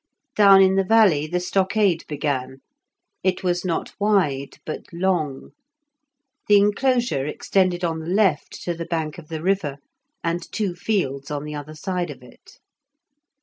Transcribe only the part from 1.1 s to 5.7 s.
the stockade began; it was not wide but long.